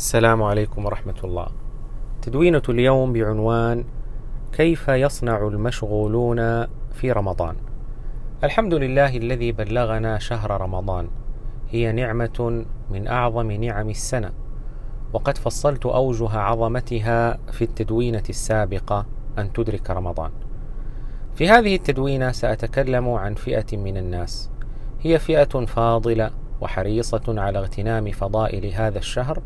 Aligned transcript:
السلام 0.00 0.42
عليكم 0.42 0.84
ورحمة 0.84 1.14
الله. 1.24 1.46
تدوينة 2.22 2.62
اليوم 2.68 3.12
بعنوان 3.12 3.84
كيف 4.52 4.88
يصنع 4.88 5.48
المشغولون 5.48 6.66
في 6.92 7.12
رمضان. 7.12 7.56
الحمد 8.44 8.74
لله 8.74 9.16
الذي 9.16 9.52
بلغنا 9.52 10.18
شهر 10.18 10.60
رمضان. 10.60 11.08
هي 11.68 11.92
نعمة 11.92 12.64
من 12.90 13.08
أعظم 13.08 13.50
نعم 13.50 13.90
السنة. 13.90 14.30
وقد 15.12 15.38
فصلت 15.38 15.86
أوجه 15.86 16.38
عظمتها 16.38 17.38
في 17.52 17.64
التدوينة 17.64 18.24
السابقة 18.28 19.06
أن 19.38 19.52
تدرك 19.52 19.90
رمضان. 19.90 20.30
في 21.34 21.48
هذه 21.48 21.74
التدوينة 21.74 22.32
سأتكلم 22.32 23.08
عن 23.08 23.34
فئة 23.34 23.76
من 23.76 23.96
الناس. 23.96 24.50
هي 25.00 25.18
فئة 25.18 25.64
فاضلة 25.64 26.30
وحريصة 26.60 27.22
على 27.28 27.58
اغتنام 27.58 28.10
فضائل 28.10 28.66
هذا 28.66 28.98
الشهر 28.98 29.42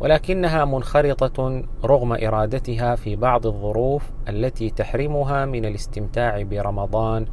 ولكنها 0.00 0.64
منخرطة 0.64 1.64
رغم 1.84 2.12
إرادتها 2.12 2.94
في 2.94 3.16
بعض 3.16 3.46
الظروف 3.46 4.10
التي 4.28 4.70
تحرمها 4.70 5.46
من 5.46 5.64
الاستمتاع 5.64 6.42
برمضان 6.42 7.26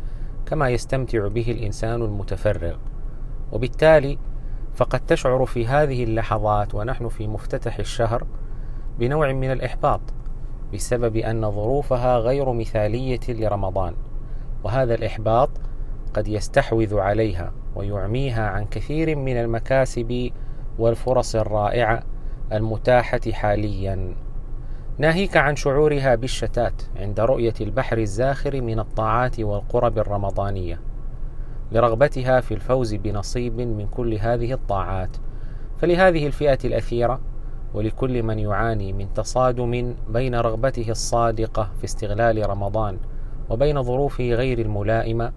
كما 0.46 0.70
يستمتع 0.70 1.28
به 1.28 1.52
الإنسان 1.52 2.02
المتفرغ. 2.02 2.76
وبالتالي 3.52 4.18
فقد 4.76 5.00
تشعر 5.00 5.46
في 5.46 5.68
هذه 5.68 6.04
اللحظات 6.04 6.76
ونحن 6.76 7.08
في 7.08 7.28
مفتتح 7.28 7.80
الشهر 7.80 8.24
بنوع 9.00 9.34
من 9.34 9.52
الإحباط 9.52 10.02
بسبب 10.74 11.16
أن 11.16 11.52
ظروفها 11.52 12.18
غير 12.18 12.54
مثالية 12.54 13.20
لرمضان 13.30 13.94
وهذا 14.64 14.96
الإحباط 14.96 15.50
قد 16.14 16.28
يستحوذ 16.28 17.00
عليها 17.00 17.52
ويعميها 17.76 18.50
عن 18.50 18.66
كثير 18.66 19.16
من 19.16 19.38
المكاسب 19.38 20.32
والفرص 20.80 21.36
الرائعة 21.36 22.04
المتاحة 22.54 23.22
حاليا. 23.32 24.16
ناهيك 24.98 25.38
عن 25.38 25.56
شعورها 25.56 26.16
بالشتات 26.16 26.82
عند 26.96 27.20
رؤية 27.20 27.54
البحر 27.62 27.98
الزاخر 27.98 28.62
من 28.62 28.80
الطاعات 28.80 29.40
والقرب 29.40 29.98
الرمضانية 29.98 30.80
لرغبتها 31.72 32.42
في 32.42 32.54
الفوز 32.54 32.94
بنصيب 32.94 33.62
من 33.62 33.88
كل 33.88 34.14
هذه 34.14 34.54
الطاعات. 34.54 35.18
فلهذه 35.78 36.28
الفئة 36.28 36.60
الأثيرة 36.66 37.20
ولكل 37.74 38.24
من 38.24 38.40
يعاني 38.40 38.94
من 38.94 39.14
تصادم 39.14 39.96
بين 40.10 40.36
رغبته 40.36 40.92
الصادقة 40.92 41.70
في 41.78 41.86
استغلال 41.86 42.50
رمضان 42.50 42.98
وبين 43.50 43.84
ظروفه 43.84 44.24
غير 44.24 44.60
الملائمة 44.60 45.32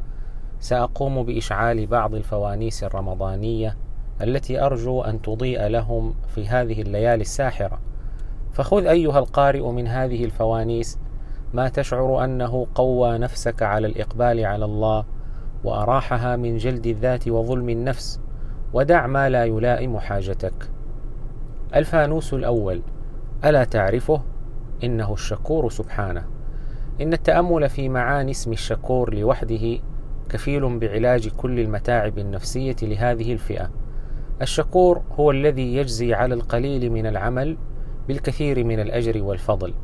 سأقوم 0.61 1.23
بإشعال 1.23 1.87
بعض 1.87 2.15
الفوانيس 2.15 2.85
الرمضانية 2.85 3.77
التي 4.23 4.61
أرجو 4.61 5.03
أن 5.03 5.23
تضيء 5.23 5.67
لهم 5.67 6.15
في 6.29 6.49
هذه 6.49 6.83
الليالي 6.83 7.21
الساحرة. 7.21 7.81
فخذ 8.53 8.87
أيها 8.87 9.19
القارئ 9.19 9.71
من 9.71 9.87
هذه 9.87 10.25
الفوانيس 10.25 10.99
ما 11.55 11.69
تشعر 11.69 12.25
أنه 12.25 12.67
قوى 12.75 13.19
نفسك 13.19 13.63
على 13.63 13.87
الإقبال 13.87 14.45
على 14.45 14.65
الله 14.65 15.05
وأراحها 15.65 16.37
من 16.37 16.57
جلد 16.57 16.87
الذات 16.87 17.29
وظلم 17.29 17.69
النفس 17.69 18.21
ودع 18.73 19.07
ما 19.07 19.29
لا 19.29 19.45
يلائم 19.45 19.99
حاجتك. 19.99 20.71
الفانوس 21.75 22.35
الأول. 22.35 22.83
ألا 23.45 23.65
تعرفه؟ 23.65 24.23
إنه 24.85 25.13
الشكور 25.13 25.71
سبحانه. 25.71 26.25
إن 27.01 27.13
التأمل 27.13 27.69
في 27.69 27.89
معاني 27.89 28.31
اسم 28.31 28.53
الشكور 28.53 29.15
لوحده 29.15 29.79
كفيل 30.29 30.79
بعلاج 30.79 31.29
كل 31.29 31.61
المتاعب 31.61 32.19
النفسية 32.19 32.77
لهذه 32.83 33.33
الفئة. 33.33 33.71
الشكور 34.43 35.03
هو 35.13 35.31
الذي 35.31 35.77
يجزي 35.77 36.15
على 36.15 36.35
القليل 36.35 36.91
من 36.93 37.07
العمل 37.07 37.57
بالكثير 38.09 38.65
من 38.65 38.81
الأجر 38.81 39.23
والفضل. 39.23 39.75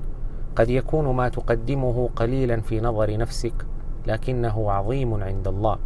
قد 0.56 0.70
يكون 0.70 1.16
ما 1.16 1.28
تقدمه 1.28 2.08
قليلا 2.16 2.61
في 2.61 2.80
نظر 2.80 3.16
نفسك 3.16 3.66
لكنه 4.06 4.70
عظيم 4.70 5.23
عند 5.23 5.48
الله 5.48 5.78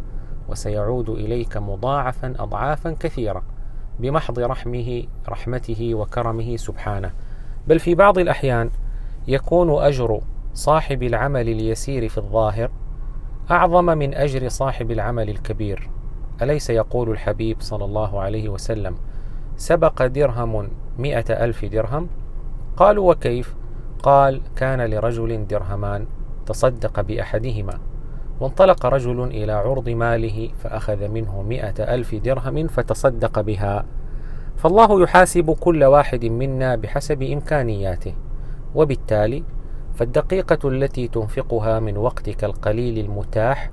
وسيعود 0.49 1.09
إليك 1.09 1.57
مضاعفا 1.57 2.33
اضعافا 2.39 2.91
كثيرة 2.91 3.43
بمحض 3.99 4.39
رحمه 4.39 5.03
رحمته 5.29 5.95
وكرمه 5.95 6.57
سبحانه. 6.57 7.11
بل 7.67 7.79
في 7.79 7.95
بعض 7.95 8.17
الأحيان 8.17 8.69
يكون 9.27 9.83
أجر 9.83 10.21
صاحب 10.53 11.03
العمل 11.03 11.49
اليسير 11.49 12.09
في 12.09 12.17
الظاهر 12.17 12.71
أعظم 13.51 13.85
من 13.85 14.13
أجر 14.13 14.47
صاحب 14.47 14.91
العمل 14.91 15.29
الكبير. 15.29 15.89
أليس 16.41 16.69
يقول 16.69 17.09
الحبيب 17.09 17.57
صلى 17.59 17.85
الله 17.85 18.21
عليه 18.21 18.49
وسلم 18.49 18.95
سبق 19.57 20.05
درهم 20.05 20.69
مئة 20.97 21.45
ألف 21.45 21.65
درهم؟ 21.65 22.07
قالوا 22.77 23.11
وكيف؟ 23.11 23.55
قال 24.03 24.41
كان 24.55 24.81
لرجل 24.81 25.47
درهمان 25.47 26.05
تصدق 26.45 27.01
بأحدهما 27.01 27.79
وانطلق 28.39 28.85
رجل 28.85 29.23
إلى 29.23 29.51
عرض 29.51 29.89
ماله 29.89 30.49
فأخذ 30.63 31.07
منه 31.07 31.41
مئة 31.41 31.95
ألف 31.95 32.15
درهم 32.15 32.67
فتصدق 32.67 33.41
بها. 33.41 33.85
فالله 34.57 35.03
يحاسب 35.03 35.51
كل 35.51 35.83
واحد 35.83 36.25
منا 36.25 36.75
بحسب 36.75 37.23
إمكانياته 37.23 38.13
وبالتالي 38.75 39.43
فالدقيقة 39.95 40.69
التي 40.69 41.07
تنفقها 41.07 41.79
من 41.79 41.97
وقتك 41.97 42.43
القليل 42.43 43.05
المتاح 43.05 43.71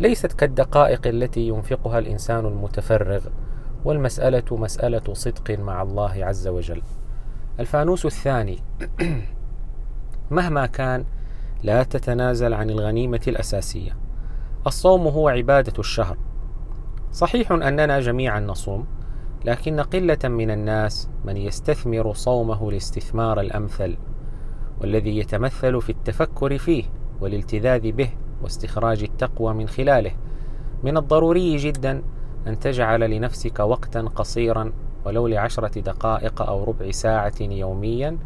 ليست 0.00 0.32
كالدقائق 0.32 1.06
التي 1.06 1.48
ينفقها 1.48 1.98
الإنسان 1.98 2.46
المتفرغ 2.46 3.26
والمسألة 3.84 4.44
مسألة 4.52 5.14
صدق 5.14 5.50
مع 5.58 5.82
الله 5.82 6.24
عز 6.24 6.48
وجل. 6.48 6.82
الفانوس 7.60 8.06
الثاني 8.06 8.58
مهما 10.30 10.66
كان 10.66 11.04
لا 11.62 11.82
تتنازل 11.82 12.54
عن 12.54 12.70
الغنيمة 12.70 13.20
الأساسية. 13.28 13.96
الصوم 14.66 15.06
هو 15.06 15.28
عبادة 15.28 15.72
الشهر. 15.78 16.16
صحيح 17.12 17.52
أننا 17.52 18.00
جميعا 18.00 18.40
نصوم 18.40 18.86
لكن 19.44 19.80
قلة 19.80 20.18
من 20.24 20.50
الناس 20.50 21.08
من 21.24 21.36
يستثمر 21.36 22.12
صومه 22.12 22.68
الاستثمار 22.68 23.40
الأمثل 23.40 23.96
والذي 24.80 25.18
يتمثل 25.18 25.80
في 25.80 25.90
التفكر 25.90 26.58
فيه 26.58 26.84
والالتذاذ 27.20 27.92
به. 27.92 28.10
واستخراج 28.42 29.02
التقوى 29.02 29.54
من 29.54 29.68
خلاله. 29.68 30.12
من 30.84 30.96
الضروري 30.96 31.56
جدا 31.56 32.02
أن 32.46 32.58
تجعل 32.58 33.10
لنفسك 33.10 33.60
وقتا 33.60 34.00
قصيرا 34.00 34.72
ولو 35.04 35.26
لعشرة 35.26 35.80
دقائق 35.80 36.42
أو 36.42 36.64
ربع 36.64 36.90
ساعة 36.90 37.40
يوميا 37.40 38.18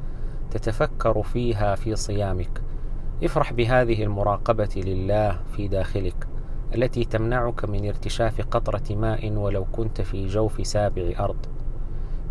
تتفكر 0.51 1.23
فيها 1.23 1.75
في 1.75 1.97
صيامك. 1.97 2.63
افرح 3.23 3.53
بهذه 3.53 4.03
المراقبة 4.03 4.83
لله 4.87 5.39
في 5.53 5.69
داخلك 5.69 6.29
التي 6.75 7.05
تمنعك 7.05 7.65
من 7.65 7.89
ارتشاف 7.89 8.41
قطرة 8.41 8.95
ماء 8.97 9.33
ولو 9.33 9.65
كنت 9.65 10.01
في 10.01 10.27
جوف 10.27 10.67
سابع 10.67 11.13
أرض. 11.19 11.47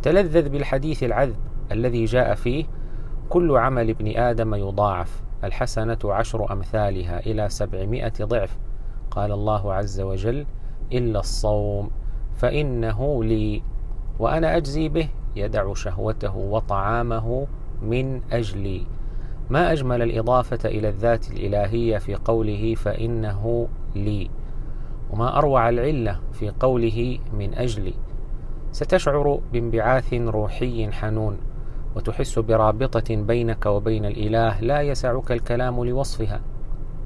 تلذذ 0.04 0.50
بالحديث 0.50 1.04
العذب 1.04 1.36
الذي 1.72 2.06
جاء 2.06 2.36
فيه 2.36 2.66
كل 3.30 3.58
عمل 3.58 3.90
ابن 3.90 4.18
آدم 4.18 4.56
يضاعف 4.56 5.25
الحسنة 5.44 5.98
عشر 6.06 6.54
أمثالها 6.54 7.20
إلى 7.20 7.50
سبعمائة 7.50 8.14
ضعف. 8.22 8.58
قال 9.12 9.32
الله 9.32 9.74
عز 9.74 10.02
وجل 10.02 10.46
إلا 10.92 11.20
الصوم 11.20 11.90
فإنه 12.36 13.24
لي 13.24 13.64
وأنا 14.20 14.58
أجزي 14.58 14.90
به 14.90 15.10
يدع 15.36 15.74
شهوته 15.74 16.36
وطعامه 16.38 17.48
من 17.82 18.22
أجلي. 18.32 18.86
ما 19.50 19.72
أجمل 19.72 20.02
الإضافة 20.02 20.70
إلى 20.70 20.90
الذات 20.90 21.32
الإلهية 21.32 21.98
في 21.98 22.16
قوله 22.16 22.76
فإنه 22.76 23.68
لي 23.96 24.30
وما 25.10 25.38
أروع 25.38 25.70
العلة 25.70 26.20
في 26.32 26.50
قوله 26.50 27.20
من 27.34 27.54
أجلي. 27.54 27.94
ستشعر 28.72 29.40
بانبعاث 29.54 30.14
روحي 30.14 30.92
حنون. 30.92 31.38
وتحس 31.96 32.40
برابطة 32.40 33.16
بينك 33.16 33.66
وبين 33.66 34.06
الإله 34.06 34.60
لا 34.60 34.82
يسعك 34.82 35.32
الكلام 35.32 35.84
لوصفها. 35.84 36.42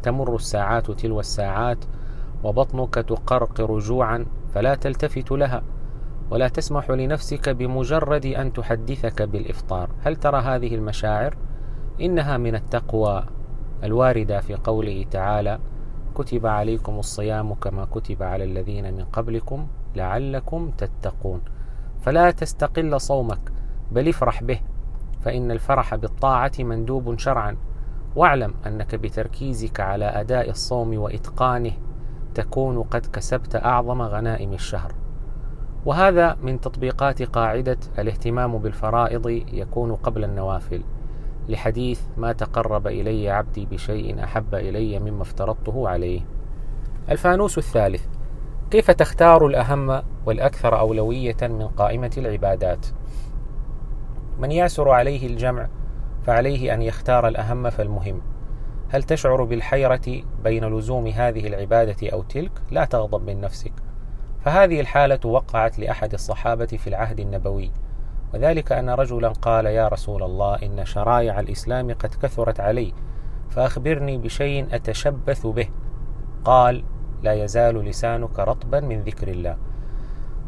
تمر 0.03 0.36
الساعات 0.36 0.91
تلو 0.91 1.19
الساعات 1.19 1.86
وبطنك 2.44 2.94
تقرقر 2.94 3.80
جوعا 3.80 4.25
فلا 4.53 4.75
تلتفت 4.75 5.31
لها 5.31 5.63
ولا 6.31 6.47
تسمح 6.47 6.89
لنفسك 6.91 7.50
بمجرد 7.50 8.25
أن 8.25 8.53
تحدثك 8.53 9.21
بالإفطار. 9.21 9.89
هل 10.01 10.15
ترى 10.15 10.41
هذه 10.41 10.75
المشاعر؟ 10.75 11.38
إنها 12.01 12.38
من 12.38 12.56
التقوى 12.56 13.24
الواردة 13.83 14.39
في 14.39 14.56
قوله 14.56 15.06
تعالى 15.12 15.59
كتب 16.15 16.45
عليكم 16.45 17.00
الصيام 17.00 17.53
كما 17.53 17.85
كتب 17.85 18.24
على 18.24 18.44
الذين 18.44 18.94
من 18.94 19.03
قبلكم 19.03 19.68
لعلكم 19.95 20.71
تتقون 20.77 21.42
فلا 22.01 22.31
تستقل 22.31 23.01
صومك 23.01 23.51
بل 23.92 24.09
افرح 24.09 24.44
به. 24.44 24.59
فإن 25.21 25.51
الفرح 25.51 25.95
بالطاعة 25.95 26.51
مندوب 26.60 27.19
شرعا. 27.19 27.57
واعلم 28.16 28.54
أنك 28.68 28.95
بتركيزك 28.95 29.80
على 29.80 30.06
أداء 30.06 30.50
الصوم 30.50 30.98
وإتقانه 30.98 31.71
تكون 32.33 32.83
قد 32.83 33.06
كسبت 33.06 33.56
أعظم 33.56 34.01
غنائم 34.01 34.54
الشهر. 34.54 34.94
وهذا 35.86 36.38
من 36.42 36.60
تطبيقات 36.60 37.21
قاعدة 37.24 37.77
الاهتمام 38.00 38.57
بالفرائض 38.57 39.27
يكون 39.54 39.95
قبل 39.95 40.24
النوافل 40.24 40.83
لحديث 41.50 42.01
ما 42.18 42.31
تقرب 42.31 42.88
إلي 42.88 43.30
عبدي 43.30 43.66
بشيء 43.66 44.24
أحب 44.24 44.56
إلي 44.56 45.00
مما 45.00 45.21
افترضته 45.21 45.89
عليه. 45.89 46.21
الفانوس 47.10 47.57
الثالث 47.57 48.06
كيف 48.71 48.92
تختار 48.92 49.48
الأهم 49.48 50.01
والأكثر 50.25 50.80
أولوية 50.80 51.38
من 51.42 51.68
قائمة 51.68 52.12
العبادات؟ 52.18 52.86
من 54.39 54.51
يعسر 54.51 54.89
عليه 54.89 55.27
الجمع 55.27 55.68
فعليه 56.24 56.74
أن 56.74 56.81
يختار 56.81 57.27
الأهم 57.27 57.69
فالمهم. 57.69 58.21
هل 58.89 59.03
تشعر 59.03 59.44
بالحيرة 59.44 60.21
بين 60.44 60.77
لزوم 60.77 61.07
هذه 61.07 61.47
العبادة 61.47 62.09
أو 62.13 62.24
تلك؟ 62.24 62.51
لا 62.71 62.86
تغضب 62.86 63.30
من 63.30 63.41
نفسك. 63.41 63.74
فهذه 64.45 64.80
الحالة 64.80 65.19
وقعت 65.25 65.80
لأحد 65.80 66.13
الصحابة 66.13 66.65
في 66.65 66.88
العهد 66.88 67.19
النبوي 67.19 67.71
وذلك 68.33 68.71
أن 68.71 68.89
رجلا 68.89 69.30
قال 69.30 69.65
يا 69.65 69.88
رسول 69.88 70.24
الله 70.24 70.56
إن 70.56 70.85
شرائع 70.85 71.39
الإسلام 71.39 71.94
قد 71.94 72.15
كثرت 72.21 72.59
علي 72.59 72.94
فأخبرني 73.50 74.18
بشيء 74.18 74.68
أتشبث 74.71 75.47
به. 75.47 75.69
قال 76.44 76.83
لا 77.24 77.33
يزال 77.33 77.85
لسانك 77.85 78.39
رطبا 78.39 78.80
من 78.80 79.01
ذكر 79.01 79.27
الله. 79.27 79.57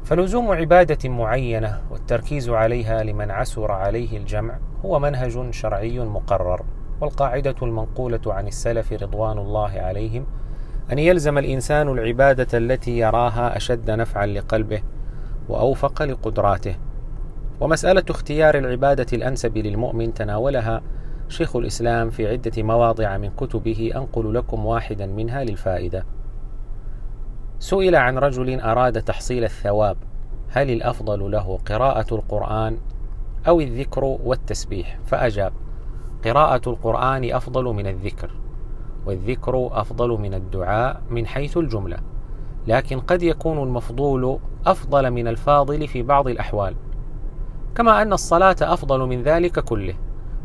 فلزوم 0.03 0.51
عبادة 0.51 1.09
معينة 1.09 1.81
والتركيز 1.91 2.49
عليها 2.49 3.03
لمن 3.03 3.31
عسر 3.31 3.71
عليه 3.71 4.17
الجمع 4.17 4.57
هو 4.85 4.99
منهج 4.99 5.53
شرعي 5.53 5.99
مقرر 5.99 6.61
والقاعدة 7.01 7.55
المنقولة 7.61 8.21
عن 8.27 8.47
السلف 8.47 8.93
رضوان 8.93 9.37
الله 9.37 9.71
عليهم 9.71 10.25
أن 10.91 10.99
يلزم 10.99 11.37
الإنسان 11.37 11.89
العبادة 11.89 12.57
التي 12.57 12.97
يراها 12.97 13.57
أشد 13.57 13.91
نفعا 13.91 14.25
لقلبه 14.25 14.81
وأوفق 15.49 16.03
لقدراته. 16.03 16.75
ومسألة 17.59 18.03
اختيار 18.09 18.57
العبادة 18.57 19.05
الأنسب 19.13 19.57
للمؤمن 19.57 20.13
تناولها 20.13 20.81
شيخ 21.29 21.55
الإسلام 21.55 22.09
في 22.09 22.27
عدة 22.27 22.63
مواضع 22.63 23.17
من 23.17 23.29
كتبه 23.29 23.91
أنقل 23.95 24.33
لكم 24.33 24.65
واحدا 24.65 25.05
منها 25.05 25.43
للفائدة. 25.43 26.05
سئل 27.61 27.95
عن 27.95 28.17
رجل 28.17 28.59
أراد 28.59 29.01
تحصيل 29.01 29.43
الثواب 29.43 29.97
هل 30.49 30.69
الأفضل 30.69 31.31
له 31.31 31.59
قراءة 31.65 32.15
القرآن 32.15 32.77
أو 33.47 33.61
الذكر 33.61 34.03
والتسبيح؟ 34.03 34.99
فأجاب 35.05 35.53
قراءة 36.25 36.69
القرآن 36.69 37.31
أفضل 37.33 37.63
من 37.63 37.87
الذكر 37.87 38.31
والذكر 39.05 39.69
أفضل 39.71 40.09
من 40.09 40.33
الدعاء 40.33 41.01
من 41.09 41.27
حيث 41.27 41.57
الجملة 41.57 41.97
لكن 42.67 42.99
قد 42.99 43.23
يكون 43.23 43.63
المفضول 43.63 44.39
أفضل 44.65 45.11
من 45.11 45.27
الفاضل 45.27 45.87
في 45.87 46.01
بعض 46.03 46.27
الأحوال. 46.27 46.75
كما 47.75 48.01
أن 48.01 48.13
الصلاة 48.13 48.55
أفضل 48.61 48.99
من 48.99 49.23
ذلك 49.23 49.59
كله 49.59 49.93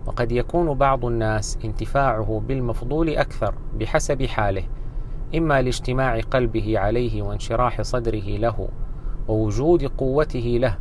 وقد 0.07 0.33
يكون 0.33 0.75
بعض 0.75 1.05
الناس 1.05 1.59
انتفاعه 1.65 2.43
بالمفضول 2.49 3.09
أكثر 3.09 3.55
بحسب 3.79 4.27
حاله 4.27 4.63
إما 5.35 5.63
لاجتماع 5.63 6.21
قلبه 6.21 6.79
عليه 6.79 7.23
وانشراح 7.23 7.83
صدره 7.83 8.39
له 8.39 8.69
ووجود 9.29 9.85
قوته 9.85 10.59
له 10.61 10.79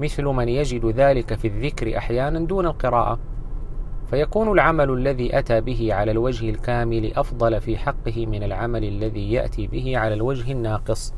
مثل 0.00 0.24
من 0.24 0.48
يجد 0.48 0.86
ذلك 0.86 1.34
في 1.34 1.48
الذكر 1.48 1.96
أحيانا 1.98 2.46
دون 2.46 2.66
القراءة. 2.66 3.18
فيكون 4.10 4.52
العمل 4.52 4.90
الذي 4.90 5.38
أتى 5.38 5.60
به 5.60 5.94
على 5.94 6.10
الوجه 6.10 6.50
الكامل 6.50 7.14
أفضل 7.14 7.60
في 7.60 7.78
حقه 7.78 8.26
من 8.26 8.42
العمل 8.42 8.84
الذي 8.84 9.32
يأتي 9.32 9.66
به 9.66 9.98
على 9.98 10.14
الوجه 10.14 10.52
الناقص. 10.52 11.14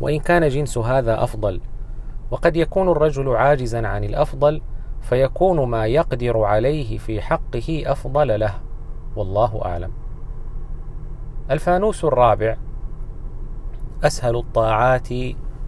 وإن 0.00 0.20
كان 0.20 0.48
جنس 0.48 0.78
هذا 0.78 1.24
أفضل 1.24 1.60
وقد 2.30 2.56
يكون 2.56 2.88
الرجل 2.88 3.28
عاجزا 3.36 3.86
عن 3.86 4.04
الأفضل 4.04 4.62
فيكون 5.00 5.68
ما 5.68 5.86
يقدر 5.86 6.38
عليه 6.38 6.98
في 6.98 7.20
حقه 7.20 7.82
أفضل 7.86 8.40
له. 8.40 8.54
والله 9.16 9.64
أعلم. 9.64 9.99
الفانوس 11.50 12.04
الرابع. 12.04 12.56
أسهل 14.04 14.36
الطاعات 14.36 15.08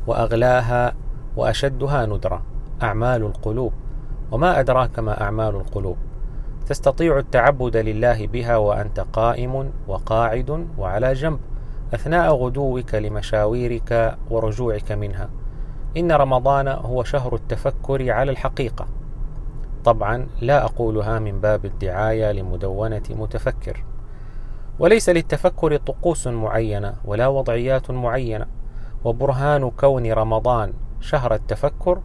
وأغلاها 0.06 0.94
وأشدها 1.36 2.06
ندرة. 2.06 2.42
أعمال 2.82 3.22
القلوب. 3.22 3.72
وما 4.32 4.60
أدراك 4.60 4.98
ما 4.98 5.20
أعمال 5.20 5.54
القلوب. 5.54 5.96
تستطيع 6.66 7.18
التعبد 7.18 7.76
لله 7.76 8.26
بها 8.26 8.56
وأنت 8.56 9.00
قائم 9.00 9.70
وقاعد 9.88 10.66
وعلى 10.78 11.12
جنب. 11.12 11.40
أثناء 11.94 12.34
غدوك 12.34 12.94
لمشاويرك 12.94 14.16
ورجوعك 14.30 14.92
منها. 14.92 15.28
إن 15.96 16.12
رمضان 16.12 16.68
هو 16.68 17.04
شهر 17.04 17.34
التفكر 17.34 18.10
على 18.10 18.32
الحقيقة. 18.32 18.86
طبعا 19.84 20.26
لا 20.40 20.64
أقولها 20.64 21.18
من 21.18 21.40
باب 21.40 21.64
الدعاية 21.64 22.32
لمدونة 22.32 23.02
متفكر. 23.10 23.84
وليس 24.82 25.08
للتفكر 25.08 25.76
طقوس 25.76 26.26
معينة 26.26 26.94
ولا 27.04 27.28
وضعيات 27.28 27.90
معينة 27.90 28.46
وبرهان 29.04 29.70
كون 29.70 30.12
رمضان 30.12 30.72
شهر 31.00 31.34
التفكر 31.34 32.00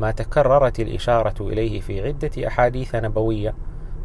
ما 0.00 0.10
تكررت 0.10 0.80
الإشارة 0.80 1.34
إليه 1.40 1.80
في 1.80 2.06
عدة 2.06 2.46
أحاديث 2.46 2.94
نبوية 2.94 3.54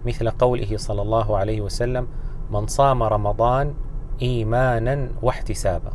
مثل 0.06 0.30
قوله 0.30 0.78
صلى 0.78 1.02
الله 1.02 1.38
عليه 1.38 1.62
وسلم 1.62 2.08
من 2.52 2.68
صام 2.68 3.04
رمضان 3.04 3.74
إيمانا 4.22 5.10
واحتسابا. 5.22 5.92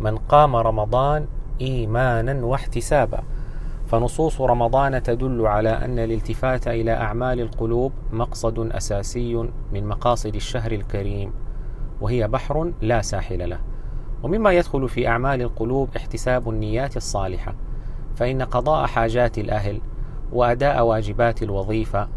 من 0.00 0.16
قام 0.16 0.56
رمضان 0.56 1.26
إيمانا 1.60 2.46
واحتسابا. 2.46 3.22
فنصوص 3.92 4.40
رمضان 4.40 5.02
تدل 5.02 5.46
على 5.46 5.70
أن 5.70 5.98
الالتفات 5.98 6.68
إلى 6.68 6.92
أعمال 6.92 7.40
القلوب 7.40 7.92
مقصد 8.12 8.72
أساسي 8.72 9.34
من 9.72 9.86
مقاصد 9.86 10.34
الشهر 10.34 10.72
الكريم 10.72 11.32
وهي 12.00 12.28
بحر 12.28 12.72
لا 12.80 13.02
ساحل 13.02 13.50
له. 13.50 13.58
ومما 14.22 14.52
يدخل 14.52 14.88
في 14.88 15.08
أعمال 15.08 15.42
القلوب 15.42 15.88
احتساب 15.96 16.48
النيات 16.48 16.96
الصالحة 16.96 17.54
فإن 18.16 18.42
قضاء 18.42 18.86
حاجات 18.86 19.38
الأهل 19.38 19.80
وأداء 20.32 20.84
واجبات 20.84 21.42
الوظيفة 21.42 22.08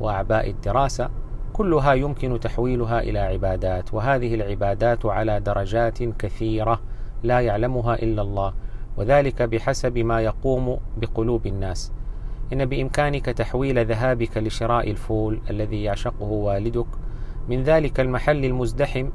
وأعباء 0.00 0.50
الدراسة 0.50 1.10
كلها 1.52 1.92
يمكن 1.92 2.40
تحويلها 2.40 3.00
إلى 3.00 3.18
عبادات 3.18 3.94
وهذه 3.94 4.34
العبادات 4.34 5.06
على 5.06 5.40
درجات 5.40 6.02
كثيرة 6.02 6.80
لا 7.22 7.40
يعلمها 7.40 7.94
إلا 7.94 8.22
الله. 8.22 8.52
وذلك 8.96 9.42
بحسب 9.42 9.98
ما 9.98 10.20
يقوم 10.20 10.78
بقلوب 10.96 11.46
الناس. 11.46 11.92
إن 12.52 12.64
بإمكانك 12.64 13.24
تحويل 13.24 13.86
ذهابك 13.86 14.38
لشراء 14.38 14.90
الفول 14.90 15.40
الذي 15.50 15.82
يعشقه 15.82 16.24
والدك 16.24 16.86
من 17.48 17.62
ذلك 17.62 18.00
المحل 18.00 18.44
المزدحم 18.44 19.10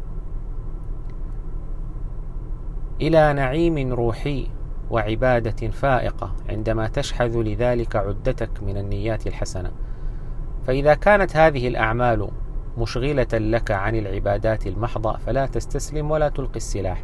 إلى 3.01 3.33
نعيم 3.33 3.93
روحي 3.93 4.47
وعبادة 4.89 5.67
فائقة 5.67 6.35
عندما 6.49 6.87
تشحذ 6.87 7.37
لذلك 7.37 7.95
عدتك 7.95 8.63
من 8.63 8.77
النيات 8.77 9.27
الحسنة. 9.27 9.71
فإذا 10.67 10.93
كانت 10.93 11.35
هذه 11.35 11.67
الأعمال 11.67 12.29
مشغلة 12.77 13.27
لك 13.33 13.71
عن 13.71 13.95
العبادات 13.95 14.67
المحضة 14.67 15.17
فلا 15.17 15.45
تستسلم 15.45 16.11
ولا 16.11 16.29
تلقي 16.29 16.57
السلاح. 16.57 17.03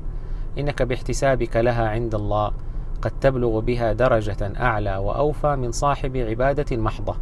إنك 0.60 0.81
باحتسابك 0.81 1.57
لها 1.57 1.89
عند 1.89 2.15
الله. 2.15 2.51
قد 3.01 3.12
تبلغ 3.22 3.60
بها 3.60 3.93
درجة 3.93 4.53
أعلى 4.60 4.98
وأوفى 4.98 5.55
من 5.55 5.72
صاحب 5.72 6.17
عبادة 6.17 6.77
محضة. 6.77 7.15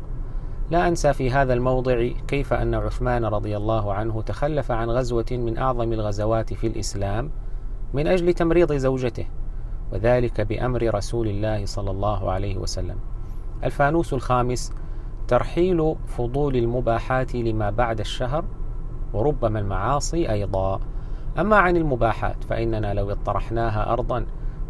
لا 0.72 0.88
أنسى 0.88 1.14
في 1.14 1.32
هذا 1.32 1.54
الموضع 1.54 2.08
كيف 2.28 2.54
أن 2.54 2.76
عثمان 2.76 3.26
رضي 3.26 3.58
الله 3.58 3.94
عنه 3.94 4.22
تخلف 4.22 4.72
عن 4.72 4.90
غزوة 4.90 5.26
من 5.32 5.58
أعظم 5.58 5.94
الغزوات 5.94 6.54
في 6.54 6.68
الإسلام 6.68 7.32
من 7.94 8.08
أجل 8.08 8.34
تمريض 8.34 8.74
زوجته 8.74 9.26
وذلك 9.94 10.42
بأمر 10.42 10.96
رسول 10.96 11.28
الله 11.28 11.66
صلى 11.66 11.92
الله 11.92 12.32
عليه 12.32 12.58
وسلم. 12.58 12.98
الفانوس 13.64 14.14
الخامس 14.14 14.74
ترحيل 15.28 15.96
فضول 16.08 16.56
المباحات 16.56 17.36
لما 17.36 17.70
بعد 17.70 18.00
الشهر 18.00 18.46
وربما 19.14 19.60
المعاصي 19.60 20.32
أيضا. 20.32 20.80
أما 21.40 21.56
عن 21.56 21.78
المباحات 21.78 22.44
فإننا 22.44 22.94
لو 22.94 23.12
اطرحناها 23.12 23.94
أرضا 23.94 24.26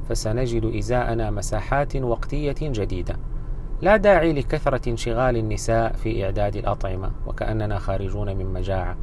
فسنجد 0.10 0.76
إزاءنا 0.76 1.32
مساحات 1.32 1.96
وقتية 1.96 2.56
جديدة. 2.62 3.16
لا 3.82 3.98
داعي 3.98 4.34
لكثرة 4.34 4.90
انشغال 4.90 5.38
النساء 5.38 5.94
في 5.94 6.26
إعداد 6.26 6.56
الأطعمة 6.56 7.12
وكأننا 7.28 7.80
خارجون 7.80 8.38
من 8.38 8.54
مجاعة. 8.54 8.98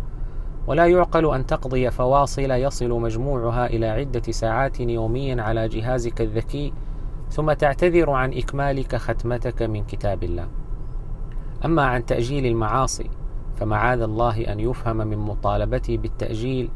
ولا 0.66 0.86
يعقل 0.86 1.34
أن 1.34 1.46
تقضي 1.46 1.90
فواصل 1.90 2.50
يصل 2.50 2.90
مجموعها 2.90 3.66
إلى 3.66 3.86
عدة 3.86 4.32
ساعات 4.32 4.80
يوميا 4.80 5.42
على 5.42 5.68
جهازك 5.68 6.20
الذكي 6.20 6.72
ثم 7.30 7.52
تعتذر 7.52 8.10
عن 8.10 8.32
إكمالك 8.32 8.96
ختمتك 8.96 9.62
من 9.62 9.84
كتاب 9.84 10.24
الله. 10.24 10.48
أما 11.64 11.82
عن 11.82 12.06
تأجيل 12.06 12.46
المعاصي 12.46 13.10
فمعاذ 13.56 14.00
الله 14.00 14.52
أن 14.52 14.60
يفهم 14.60 14.96
من 14.96 15.18
مطالبتي 15.18 15.96
بالتأجيل 15.96 16.70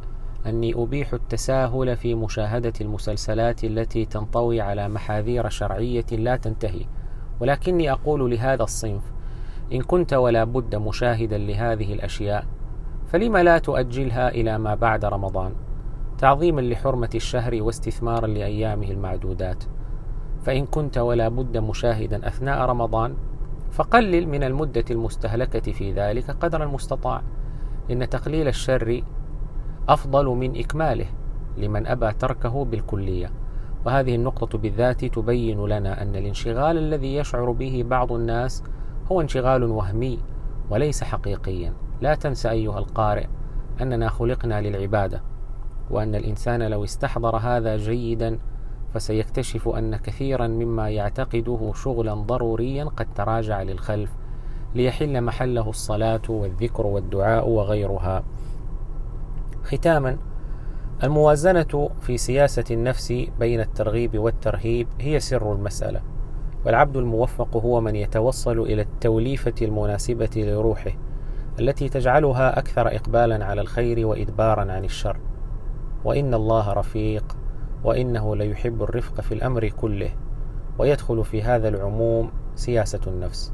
أني 0.46 0.74
أبيح 0.74 1.12
التساهل 1.12 1.96
في 1.96 2.14
مشاهدة 2.14 2.72
المسلسلات 2.80 3.64
التي 3.64 4.04
تنطوي 4.04 4.60
على 4.60 4.88
محاذير 4.88 5.48
شرعية 5.48 6.06
لا 6.12 6.36
تنتهي 6.36 6.86
ولكني 7.40 7.92
أقول 7.92 8.30
لهذا 8.30 8.62
الصنف 8.62 9.02
إن 9.72 9.82
كنت 9.82 10.12
ولا 10.12 10.44
بد 10.44 10.74
مشاهدا 10.74 11.38
لهذه 11.38 11.92
الأشياء 11.92 12.46
فلم 13.06 13.36
لا 13.36 13.58
تؤجلها 13.58 14.28
إلى 14.28 14.58
ما 14.58 14.74
بعد 14.74 15.04
رمضان؟ 15.04 15.52
تعظيما 16.18 16.60
لحرمة 16.60 17.10
الشهر 17.14 17.62
واستثمارا 17.62 18.26
لأيامه 18.26 18.90
المعدودات. 18.90 19.64
فإن 20.42 20.66
كنت 20.66 20.98
ولا 20.98 21.28
بد 21.28 21.56
مشاهدا 21.56 22.28
أثناء 22.28 22.68
رمضان 22.68 23.14
فقلل 23.70 24.28
من 24.28 24.44
المدة 24.44 24.84
المستهلكة 24.90 25.72
في 25.72 25.92
ذلك 25.92 26.30
قدر 26.30 26.62
المستطاع. 26.62 27.22
إن 27.90 28.08
تقليل 28.08 28.48
الشر 28.48 29.02
أفضل 29.88 30.26
من 30.26 30.58
إكماله 30.58 31.06
لمن 31.58 31.86
أبى 31.86 32.12
تركه 32.12 32.64
بالكلية. 32.64 33.30
وهذه 33.84 34.14
النقطة 34.14 34.58
بالذات 34.58 35.04
تبين 35.04 35.66
لنا 35.66 36.02
أن 36.02 36.16
الانشغال 36.16 36.78
الذي 36.78 37.16
يشعر 37.16 37.50
به 37.50 37.84
بعض 37.88 38.12
الناس 38.12 38.62
هو 39.12 39.20
انشغال 39.20 39.64
وهمي 39.64 40.18
وليس 40.70 41.04
حقيقيا. 41.04 41.72
لا 42.00 42.14
تنسى 42.14 42.50
أيها 42.50 42.78
القارئ 42.78 43.26
أننا 43.80 44.08
خلقنا 44.08 44.60
للعبادة 44.60 45.22
وأن 45.90 46.14
الإنسان 46.14 46.62
لو 46.62 46.84
استحضر 46.84 47.36
هذا 47.36 47.76
جيدا 47.76 48.38
فسيكتشف 48.94 49.68
أن 49.68 49.96
كثيرا 49.96 50.46
مما 50.46 50.90
يعتقده 50.90 51.72
شغلا 51.74 52.14
ضروريا 52.14 52.84
قد 52.84 53.06
تراجع 53.14 53.62
للخلف 53.62 54.10
ليحل 54.74 55.20
محله 55.20 55.70
الصلاة 55.70 56.22
والذكر 56.28 56.86
والدعاء 56.86 57.48
وغيرها. 57.48 58.22
ختاما 59.64 60.16
الموازنة 61.04 61.90
في 62.00 62.16
سياسة 62.16 62.64
النفس 62.70 63.12
بين 63.38 63.60
الترغيب 63.60 64.18
والترهيب 64.18 64.88
هي 65.00 65.20
سر 65.20 65.52
المسألة 65.52 66.00
والعبد 66.66 66.96
الموفق 66.96 67.56
هو 67.56 67.80
من 67.80 67.96
يتوصل 67.96 68.58
إلى 68.60 68.82
التوليفة 68.82 69.54
المناسبة 69.62 70.30
لروحه 70.36 70.92
التي 71.60 71.88
تجعلها 71.88 72.58
أكثر 72.58 72.96
إقبالا 72.96 73.44
على 73.44 73.60
الخير 73.60 74.06
وإدبارا 74.06 74.72
عن 74.72 74.84
الشر. 74.84 75.16
وإن 76.04 76.34
الله 76.34 76.72
رفيق 76.72 77.36
وإنه 77.84 78.36
ليحب 78.36 78.82
الرفق 78.82 79.20
في 79.20 79.34
الأمر 79.34 79.68
كله 79.68 80.10
ويدخل 80.78 81.24
في 81.24 81.42
هذا 81.42 81.68
العموم 81.68 82.30
سياسة 82.54 83.00
النفس. 83.06 83.52